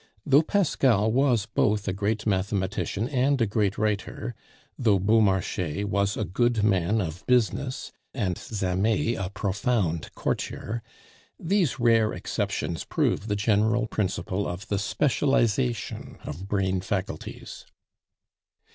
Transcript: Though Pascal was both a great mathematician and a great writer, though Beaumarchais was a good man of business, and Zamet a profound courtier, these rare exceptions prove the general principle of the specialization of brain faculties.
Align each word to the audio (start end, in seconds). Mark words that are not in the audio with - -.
Though 0.25 0.41
Pascal 0.41 1.11
was 1.11 1.45
both 1.45 1.87
a 1.87 1.93
great 1.93 2.25
mathematician 2.25 3.07
and 3.09 3.39
a 3.39 3.45
great 3.45 3.77
writer, 3.77 4.33
though 4.75 4.97
Beaumarchais 4.97 5.83
was 5.85 6.17
a 6.17 6.23
good 6.25 6.63
man 6.63 6.99
of 6.99 7.23
business, 7.27 7.91
and 8.11 8.35
Zamet 8.35 9.15
a 9.23 9.29
profound 9.29 10.09
courtier, 10.15 10.81
these 11.39 11.79
rare 11.79 12.13
exceptions 12.13 12.83
prove 12.83 13.27
the 13.27 13.35
general 13.35 13.85
principle 13.85 14.47
of 14.47 14.67
the 14.69 14.79
specialization 14.79 16.17
of 16.23 16.47
brain 16.47 16.81
faculties. 16.81 17.67